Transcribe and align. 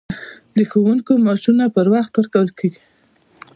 د 0.57 0.59
ښوونکو 0.69 1.11
معاشونه 1.25 1.65
پر 1.75 1.85
وخت 1.93 2.11
ورکول 2.15 2.49
کیږي؟ 2.57 2.79